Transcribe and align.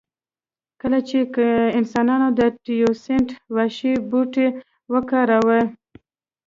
کله 0.81 0.99
چې 1.09 1.17
انسانانو 1.79 2.27
د 2.39 2.41
تیوسینټ 2.63 3.29
وحشي 3.55 3.93
بوټی 4.09 4.47
وکاراوه 4.93 5.59